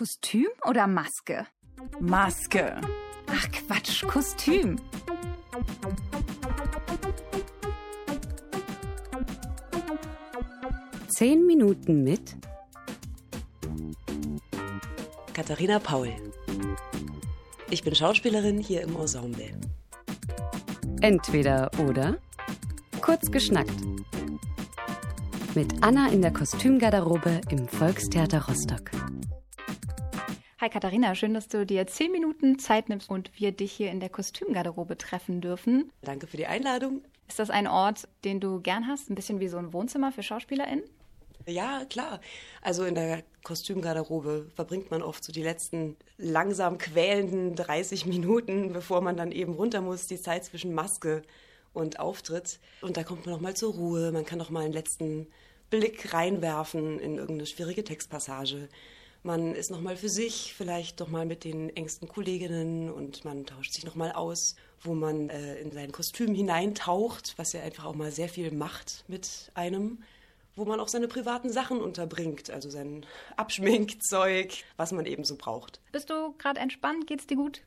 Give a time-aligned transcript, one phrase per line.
[0.00, 1.46] Kostüm oder Maske?
[2.00, 2.80] Maske.
[3.26, 4.78] Ach Quatsch, Kostüm.
[11.08, 12.34] Zehn Minuten mit
[15.34, 16.14] Katharina Paul.
[17.68, 19.52] Ich bin Schauspielerin hier im Ensemble.
[21.02, 22.16] Entweder oder.
[23.02, 23.78] Kurz geschnackt.
[25.54, 28.90] Mit Anna in der Kostümgarderobe im Volkstheater Rostock.
[30.70, 34.08] Katharina, schön, dass du dir zehn Minuten Zeit nimmst und wir dich hier in der
[34.08, 35.92] Kostümgarderobe treffen dürfen.
[36.02, 37.02] Danke für die Einladung.
[37.28, 39.10] Ist das ein Ort, den du gern hast?
[39.10, 40.84] Ein bisschen wie so ein Wohnzimmer für SchauspielerInnen?
[41.46, 42.20] Ja, klar.
[42.62, 49.00] Also in der Kostümgarderobe verbringt man oft so die letzten langsam quälenden 30 Minuten, bevor
[49.00, 51.22] man dann eben runter muss, die Zeit zwischen Maske
[51.72, 52.58] und Auftritt.
[52.82, 54.12] Und da kommt man noch mal zur Ruhe.
[54.12, 55.26] Man kann noch mal einen letzten
[55.70, 58.68] Blick reinwerfen in irgendeine schwierige Textpassage.
[59.22, 63.44] Man ist noch mal für sich, vielleicht noch mal mit den engsten Kolleginnen und man
[63.44, 67.84] tauscht sich noch mal aus, wo man äh, in sein Kostüm hineintaucht, was ja einfach
[67.84, 69.98] auch mal sehr viel macht mit einem
[70.56, 75.80] wo man auch seine privaten Sachen unterbringt, also sein Abschminkzeug, was man eben so braucht.
[75.92, 77.06] Bist du gerade entspannt?
[77.06, 77.62] Geht's dir gut?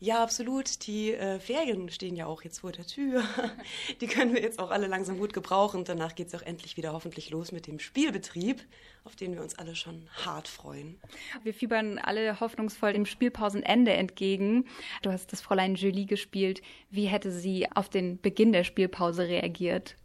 [0.00, 0.86] Ja, absolut.
[0.86, 3.24] Die äh, Ferien stehen ja auch jetzt vor der Tür.
[4.00, 5.84] Die können wir jetzt auch alle langsam gut gebrauchen.
[5.84, 8.64] Danach geht es auch endlich wieder hoffentlich los mit dem Spielbetrieb,
[9.02, 11.00] auf den wir uns alle schon hart freuen.
[11.42, 14.66] Wir fiebern alle hoffnungsvoll dem Spielpausenende entgegen.
[15.02, 16.62] Du hast das Fräulein Julie gespielt.
[16.90, 19.96] Wie hätte sie auf den Beginn der Spielpause reagiert?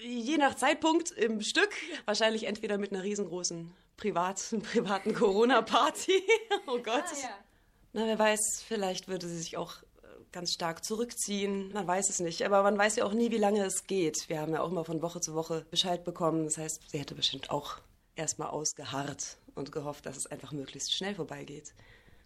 [0.00, 1.70] Je nach Zeitpunkt im Stück.
[2.04, 6.22] Wahrscheinlich entweder mit einer riesengroßen privat, privaten Corona-Party.
[6.68, 7.04] oh Gott.
[7.04, 7.43] Ah, ja.
[7.96, 11.72] Na, wer weiß, vielleicht würde sie sich auch äh, ganz stark zurückziehen.
[11.72, 12.44] Man weiß es nicht.
[12.44, 14.28] Aber man weiß ja auch nie, wie lange es geht.
[14.28, 16.42] Wir haben ja auch immer von Woche zu Woche Bescheid bekommen.
[16.42, 17.78] Das heißt, sie hätte bestimmt auch
[18.16, 21.72] erstmal ausgeharrt und gehofft, dass es einfach möglichst schnell vorbeigeht.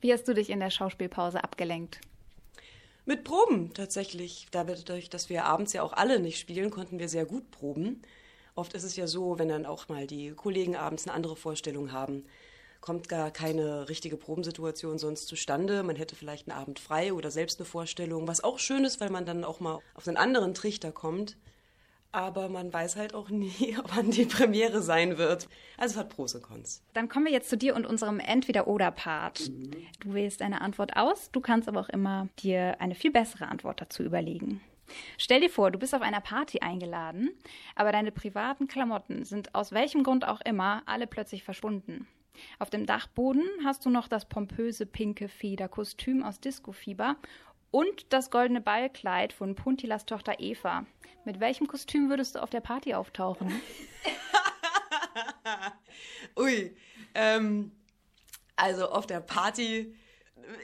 [0.01, 2.01] Wie hast du dich in der Schauspielpause abgelenkt?
[3.05, 4.47] Mit Proben tatsächlich.
[4.51, 8.01] Dadurch, dass wir abends ja auch alle nicht spielen, konnten wir sehr gut proben.
[8.55, 11.93] Oft ist es ja so, wenn dann auch mal die Kollegen abends eine andere Vorstellung
[11.93, 12.25] haben,
[12.81, 15.83] kommt gar keine richtige Probensituation sonst zustande.
[15.83, 19.11] Man hätte vielleicht einen Abend frei oder selbst eine Vorstellung, was auch schön ist, weil
[19.11, 21.37] man dann auch mal auf einen anderen Trichter kommt.
[22.11, 25.49] Aber man weiß halt auch nie, ob man die Premiere sein wird.
[25.77, 26.83] Also es hat Pros und Cons.
[26.95, 29.51] Dann kommen wir jetzt zu dir und unserem Entweder-Oder-Part.
[29.51, 29.71] Mhm.
[30.01, 33.81] Du wählst eine Antwort aus, du kannst aber auch immer dir eine viel bessere Antwort
[33.81, 34.63] dazu überlegen.
[35.19, 37.31] Stell dir vor, du bist auf einer Party eingeladen,
[37.75, 42.07] aber deine privaten Klamotten sind aus welchem Grund auch immer alle plötzlich verschwunden.
[42.59, 47.17] Auf dem Dachboden hast du noch das pompöse pinke Federkostüm aus Disco-Fieber
[47.71, 50.87] und das goldene Ballkleid von Puntilas Tochter Eva.
[51.25, 53.53] Mit welchem Kostüm würdest du auf der Party auftauchen?
[56.39, 56.77] Ui,
[57.15, 57.73] ähm,
[58.57, 59.95] also auf der Party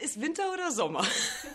[0.00, 1.04] ist Winter oder Sommer?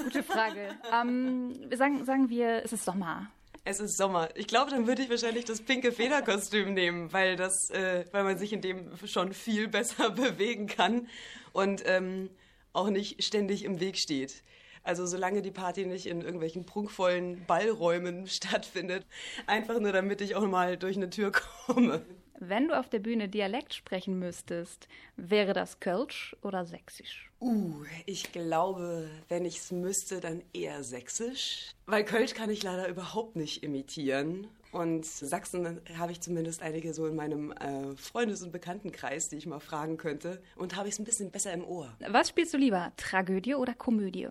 [0.04, 0.78] Gute Frage.
[0.94, 3.32] Ähm, sagen, sagen wir, es ist Sommer.
[3.66, 4.30] Es ist Sommer.
[4.36, 8.38] Ich glaube, dann würde ich wahrscheinlich das pinke Federkostüm nehmen, weil das, äh, weil man
[8.38, 11.08] sich in dem schon viel besser bewegen kann
[11.54, 12.30] und ähm,
[12.74, 14.44] auch nicht ständig im Weg steht.
[14.84, 19.06] Also solange die Party nicht in irgendwelchen prunkvollen Ballräumen stattfindet,
[19.46, 22.06] einfach nur damit ich auch mal durch eine Tür komme.
[22.40, 24.88] Wenn du auf der Bühne Dialekt sprechen müsstest,
[25.18, 27.29] wäre das Kölsch oder Sächsisch?
[27.42, 31.72] Uh, ich glaube, wenn ich es müsste, dann eher Sächsisch.
[31.86, 34.48] Weil Kölsch kann ich leider überhaupt nicht imitieren.
[34.72, 39.48] Und Sachsen habe ich zumindest einige so in meinem äh, Freundes- und Bekanntenkreis, die ich
[39.48, 40.44] mal fragen könnte.
[40.56, 41.96] Und habe ich es ein bisschen besser im Ohr.
[42.08, 44.28] Was spielst du lieber, Tragödie oder Komödie?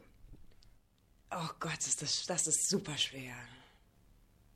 [1.30, 3.34] Oh Gott, ist das, das ist super schwer.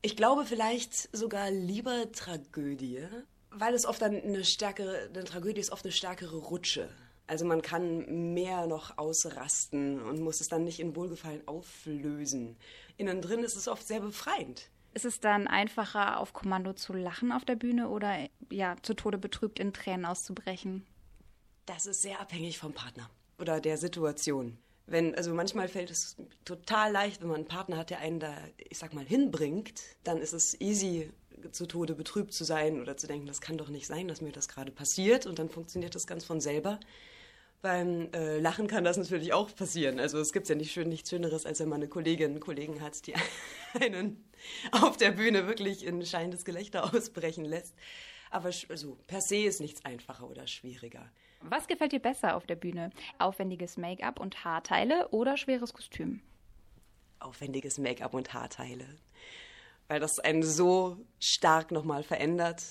[0.02, 3.06] Ich glaube vielleicht sogar lieber Tragödie,
[3.50, 6.88] weil es oft dann eine stärkere, eine Tragödie ist oft eine stärkere Rutsche.
[7.32, 12.58] Also man kann mehr noch ausrasten und muss es dann nicht in Wohlgefallen auflösen.
[12.98, 14.68] Innen drin ist es oft sehr befreiend.
[14.92, 19.16] Ist es dann einfacher, auf Kommando zu lachen auf der Bühne oder ja, zu Tode
[19.16, 20.84] betrübt in Tränen auszubrechen?
[21.64, 24.58] Das ist sehr abhängig vom Partner oder der Situation.
[24.84, 28.36] Wenn, also manchmal fällt es total leicht, wenn man einen Partner hat, der einen da,
[28.58, 31.10] ich sag mal, hinbringt, dann ist es easy,
[31.50, 34.32] zu Tode betrübt zu sein oder zu denken, das kann doch nicht sein, dass mir
[34.32, 36.78] das gerade passiert und dann funktioniert das ganz von selber.
[37.62, 40.00] Beim äh, Lachen kann das natürlich auch passieren.
[40.00, 43.06] Also es gibt ja nicht schön, nichts Schöneres, als wenn man eine Kollegin, Kollegen hat,
[43.06, 43.14] die
[43.80, 44.28] einen
[44.72, 47.74] auf der Bühne wirklich in scheinendes Gelächter ausbrechen lässt.
[48.30, 51.08] Aber also, per se ist nichts einfacher oder schwieriger.
[51.42, 52.90] Was gefällt dir besser auf der Bühne?
[53.18, 56.20] Aufwendiges Make-up und Haarteile oder schweres Kostüm?
[57.20, 58.86] Aufwendiges Make-up und Haarteile.
[59.86, 62.62] Weil das einen so stark nochmal verändert.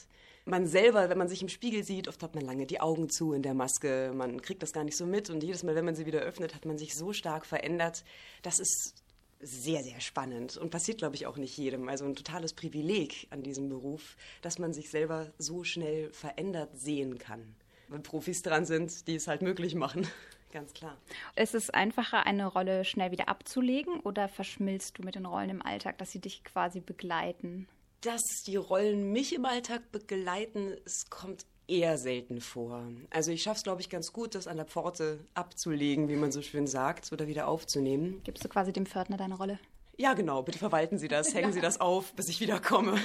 [0.46, 3.34] Man selber, wenn man sich im Spiegel sieht, oft hat man lange die Augen zu
[3.34, 5.96] in der Maske, man kriegt das gar nicht so mit und jedes Mal, wenn man
[5.96, 8.04] sie wieder öffnet, hat man sich so stark verändert.
[8.42, 8.96] Das ist
[9.40, 11.90] sehr, sehr spannend und passiert, glaube ich, auch nicht jedem.
[11.90, 17.18] Also ein totales Privileg an diesem Beruf, dass man sich selber so schnell verändert sehen
[17.18, 17.56] kann.
[17.88, 20.08] Wenn Profis dran sind, die es halt möglich machen.
[20.52, 20.98] Ganz klar.
[21.36, 25.62] Ist es einfacher, eine Rolle schnell wieder abzulegen oder verschmilzt du mit den Rollen im
[25.62, 27.68] Alltag, dass sie dich quasi begleiten?
[28.02, 32.84] Dass die Rollen mich im Alltag begleiten, es kommt eher selten vor.
[33.12, 36.32] Also ich schaffe es, glaube ich, ganz gut, das an der Pforte abzulegen, wie man
[36.32, 38.22] so schön sagt, oder wieder aufzunehmen.
[38.24, 39.60] Gibst du quasi dem Pförtner deine Rolle?
[39.98, 40.42] Ja, genau.
[40.42, 43.00] Bitte verwalten Sie das, hängen Sie das auf, bis ich wiederkomme.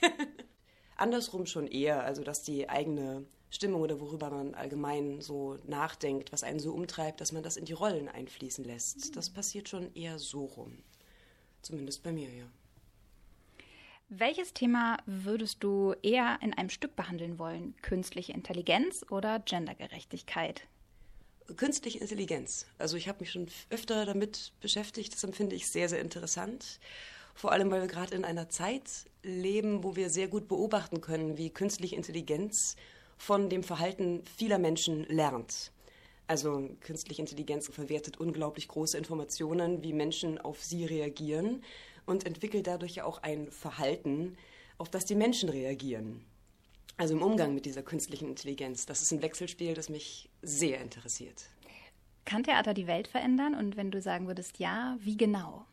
[0.96, 6.42] Andersrum schon eher, also dass die eigene Stimmung oder worüber man allgemein so nachdenkt, was
[6.42, 9.16] einen so umtreibt, dass man das in die Rollen einfließen lässt.
[9.16, 10.78] Das passiert schon eher so rum.
[11.62, 12.46] Zumindest bei mir, ja.
[14.10, 17.74] Welches Thema würdest du eher in einem Stück behandeln wollen?
[17.82, 20.66] Künstliche Intelligenz oder Gendergerechtigkeit?
[21.56, 22.64] Künstliche Intelligenz.
[22.78, 25.12] Also ich habe mich schon öfter damit beschäftigt.
[25.12, 26.80] Das empfinde ich sehr, sehr interessant.
[27.34, 28.88] Vor allem, weil wir gerade in einer Zeit
[29.22, 32.76] leben, wo wir sehr gut beobachten können, wie künstliche Intelligenz
[33.18, 35.70] von dem Verhalten vieler Menschen lernt.
[36.26, 41.62] Also künstliche Intelligenz verwertet unglaublich große Informationen, wie Menschen auf sie reagieren
[42.08, 44.36] und entwickelt dadurch ja auch ein Verhalten,
[44.78, 46.24] auf das die Menschen reagieren.
[46.96, 48.86] Also im Umgang mit dieser künstlichen Intelligenz.
[48.86, 51.48] Das ist ein Wechselspiel, das mich sehr interessiert.
[52.24, 53.54] Kann Theater die Welt verändern?
[53.54, 55.64] Und wenn du sagen würdest ja, wie genau?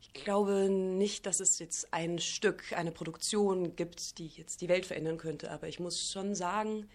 [0.00, 4.86] Ich glaube nicht, dass es jetzt ein Stück, eine Produktion gibt, die jetzt die Welt
[4.86, 5.50] verändern könnte.
[5.50, 6.88] Aber ich muss schon sagen,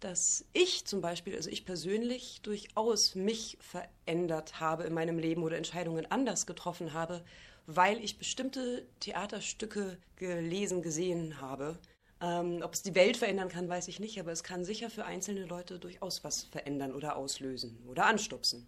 [0.00, 5.56] dass ich zum Beispiel, also ich persönlich, durchaus mich verändert habe in meinem Leben oder
[5.56, 7.24] Entscheidungen anders getroffen habe,
[7.66, 11.78] weil ich bestimmte Theaterstücke gelesen, gesehen habe.
[12.20, 15.04] Ähm, ob es die Welt verändern kann, weiß ich nicht, aber es kann sicher für
[15.04, 18.66] einzelne Leute durchaus was verändern oder auslösen oder anstupsen.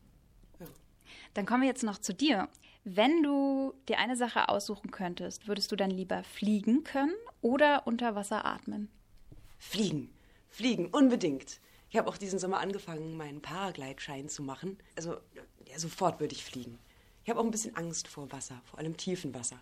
[0.60, 0.66] Ja.
[1.34, 2.48] Dann kommen wir jetzt noch zu dir.
[2.84, 8.14] Wenn du dir eine Sache aussuchen könntest, würdest du dann lieber fliegen können oder unter
[8.14, 8.90] Wasser atmen?
[9.58, 10.10] Fliegen.
[10.48, 11.60] Fliegen, unbedingt.
[11.90, 14.78] Ich habe auch diesen Sommer angefangen, meinen Paraglide-Schein zu machen.
[14.96, 15.16] Also,
[15.66, 16.78] ja, sofort würde ich fliegen.
[17.24, 19.60] Ich habe auch ein bisschen Angst vor Wasser, vor allem tiefen Wasser.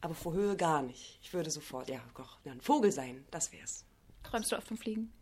[0.00, 1.18] Aber vor Höhe gar nicht.
[1.22, 3.84] Ich würde sofort, ja, doch, ein Vogel sein, das wär's.
[4.22, 5.12] Träumst du oft vom Fliegen?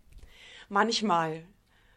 [0.68, 1.44] Manchmal.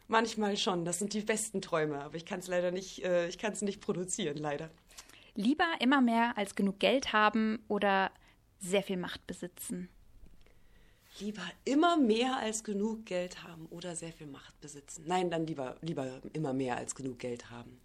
[0.08, 0.84] Manchmal schon.
[0.84, 2.02] Das sind die besten Träume.
[2.02, 4.70] Aber ich kann es leider nicht, äh, ich kann es nicht produzieren, leider.
[5.34, 8.10] Lieber immer mehr als genug Geld haben oder
[8.58, 9.88] sehr viel Macht besitzen?
[11.18, 15.04] Lieber immer mehr als genug Geld haben oder sehr viel Macht besitzen.
[15.06, 17.80] Nein, dann lieber, lieber immer mehr als genug Geld haben.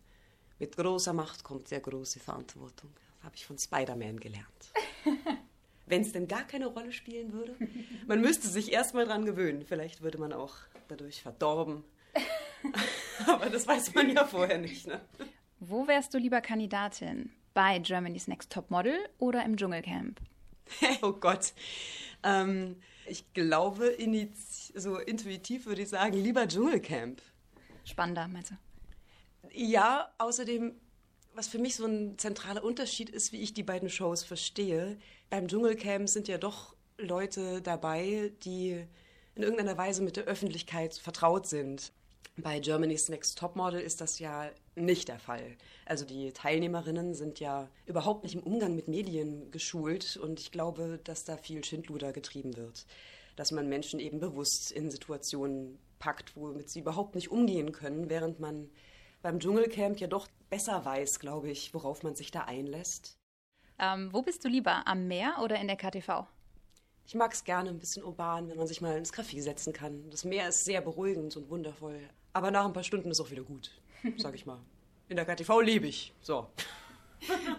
[0.60, 2.92] Mit großer Macht kommt sehr große Verantwortung.
[3.16, 4.72] Das habe ich von Spider-Man gelernt.
[5.86, 7.56] Wenn es denn gar keine Rolle spielen würde,
[8.08, 9.66] man müsste sich erst mal dran gewöhnen.
[9.66, 10.56] Vielleicht würde man auch
[10.88, 11.84] dadurch verdorben.
[13.28, 14.88] Aber das weiß man ja vorher nicht.
[14.88, 15.02] Ne?
[15.60, 17.32] Wo wärst du lieber Kandidatin?
[17.54, 20.20] Bei Germany's Next Top Model oder im Dschungelcamp?
[21.02, 21.54] oh Gott.
[22.24, 23.96] Ähm, ich glaube,
[24.76, 27.22] so intuitiv würde ich sagen, lieber Dschungelcamp.
[27.84, 28.56] Spannender, meinst du?
[29.54, 30.76] Ja, außerdem,
[31.34, 34.98] was für mich so ein zentraler Unterschied ist, wie ich die beiden Shows verstehe.
[35.30, 38.86] Beim Dschungelcamp sind ja doch Leute dabei, die
[39.36, 41.94] in irgendeiner Weise mit der Öffentlichkeit vertraut sind.
[42.38, 45.58] Bei Germany's Next Topmodel ist das ja nicht der Fall.
[45.86, 51.00] Also die Teilnehmerinnen sind ja überhaupt nicht im Umgang mit Medien geschult und ich glaube,
[51.04, 52.86] dass da viel Schindluder getrieben wird.
[53.36, 58.40] Dass man Menschen eben bewusst in Situationen packt, womit sie überhaupt nicht umgehen können, während
[58.40, 58.70] man
[59.22, 63.18] beim Dschungelcamp ja doch besser weiß, glaube ich, worauf man sich da einlässt.
[63.80, 66.26] Ähm, wo bist du lieber, am Meer oder in der KTV?
[67.06, 70.10] Ich mag es gerne ein bisschen urban, wenn man sich mal ins Café setzen kann.
[70.10, 72.00] Das Meer ist sehr beruhigend und wundervoll.
[72.34, 73.72] Aber nach ein paar Stunden ist auch wieder gut,
[74.18, 74.60] sag ich mal.
[75.10, 76.14] In der KTV lebe ich.
[76.22, 76.48] So.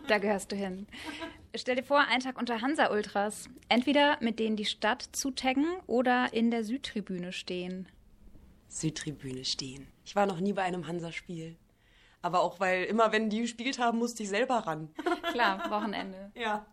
[0.08, 0.88] Da gehörst du hin.
[1.54, 3.48] Stell dir vor, ein Tag unter Hansa-Ultras.
[3.68, 7.86] Entweder mit denen die Stadt zutaggen oder in der Südtribüne stehen.
[8.66, 9.86] Südtribüne stehen.
[10.04, 11.56] Ich war noch nie bei einem Hansa-Spiel.
[12.22, 14.88] Aber auch, weil immer, wenn die gespielt haben, musste ich selber ran.
[15.32, 16.32] Klar, Wochenende.
[16.34, 16.66] ja.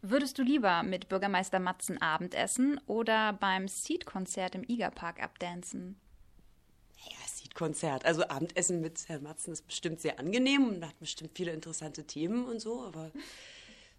[0.00, 5.96] Würdest du lieber mit Bürgermeister Matzen Abendessen oder beim Seed-Konzert im Igerpark abdancen?
[7.10, 8.04] Ja, Seed-Konzert.
[8.04, 12.44] Also Abendessen mit Herrn Matzen ist bestimmt sehr angenehm und hat bestimmt viele interessante Themen
[12.44, 13.10] und so, aber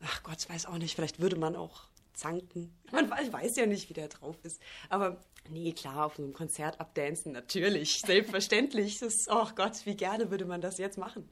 [0.02, 2.74] ach Gott, ich weiß auch nicht, vielleicht würde man auch zanken.
[2.92, 4.62] Man weiß ja nicht, wie der drauf ist.
[4.90, 9.00] Aber nee, klar, auf einem Konzert abdancen, natürlich, selbstverständlich.
[9.00, 11.30] Das, oh Gott, wie gerne würde man das jetzt machen.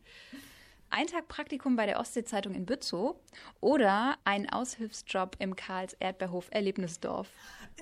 [0.89, 3.15] Ein Tag Praktikum bei der Ostsee-Zeitung in Bützow
[3.59, 7.27] oder ein Aushilfsjob im Karls Erdbeerhof Erlebnisdorf?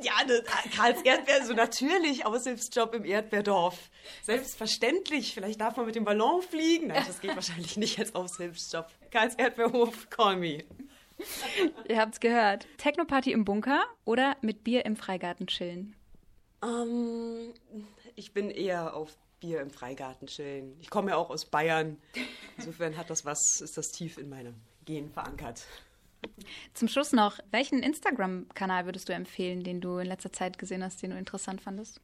[0.02, 0.44] Ja, ne,
[0.76, 3.90] Karls Erdbeer, so natürlich Aushilfsjob im Erdbeerdorf.
[4.24, 5.34] Selbstverständlich.
[5.34, 6.88] Vielleicht darf man mit dem Ballon fliegen.
[6.88, 8.88] Nein, das geht wahrscheinlich nicht als Aushilfsjob.
[9.12, 10.64] Karls Erdbeerhof, call me.
[11.88, 12.68] Ihr habt's gehört.
[12.78, 15.96] Technoparty im Bunker oder mit Bier im Freigarten chillen?
[16.64, 17.54] Ähm,
[18.16, 20.78] ich bin eher auf Bier im Freigarten chillen.
[20.80, 21.98] Ich komme ja auch aus Bayern.
[22.58, 25.66] Insofern hat das was, ist das tief in meinem Gen verankert.
[26.74, 31.02] Zum Schluss noch, welchen Instagram-Kanal würdest du empfehlen, den du in letzter Zeit gesehen hast,
[31.02, 32.02] den du interessant fandest?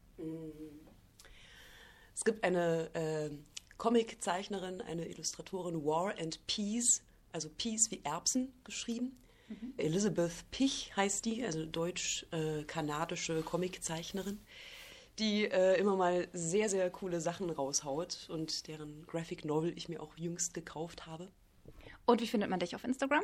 [2.13, 3.31] Es gibt eine äh,
[3.77, 9.17] Comiczeichnerin, eine Illustratorin, War and Peace, also Peace wie Erbsen geschrieben.
[9.47, 9.73] Mhm.
[9.77, 14.39] Elizabeth Pich heißt die, also deutsch-kanadische Comiczeichnerin
[15.19, 20.01] die äh, immer mal sehr, sehr coole Sachen raushaut und deren Graphic Novel ich mir
[20.01, 21.29] auch jüngst gekauft habe.
[22.05, 23.23] Und wie findet man dich auf Instagram?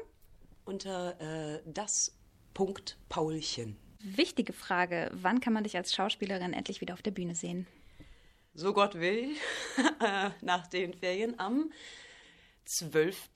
[0.65, 2.15] Unter äh, das
[2.53, 3.77] Punkt Paulchen.
[3.99, 7.67] Wichtige Frage, wann kann man dich als Schauspielerin endlich wieder auf der Bühne sehen?
[8.53, 9.35] So Gott will,
[10.41, 11.71] nach den Ferien am
[12.65, 13.29] 12.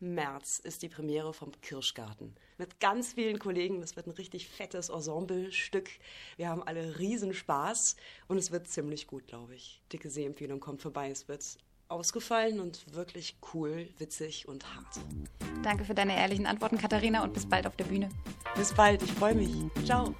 [0.00, 2.34] März ist die Premiere vom Kirschgarten.
[2.62, 3.80] Mit ganz vielen Kollegen.
[3.80, 5.90] Das wird ein richtig fettes Ensemblestück.
[6.36, 7.96] Wir haben alle Riesenspaß
[8.28, 9.82] und es wird ziemlich gut, glaube ich.
[9.92, 11.10] Dicke Sehempfehlung kommt vorbei.
[11.10, 11.44] Es wird
[11.88, 15.00] ausgefallen und wirklich cool, witzig und hart.
[15.64, 18.10] Danke für deine ehrlichen Antworten, Katharina, und bis bald auf der Bühne.
[18.54, 19.50] Bis bald, ich freue mich.
[19.84, 20.14] Ciao.